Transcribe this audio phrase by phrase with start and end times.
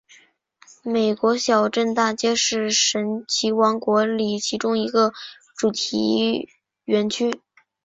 [0.81, 5.13] 美国小镇大街是神奇王国里其中一个
[5.55, 6.49] 主题
[6.85, 7.39] 园区。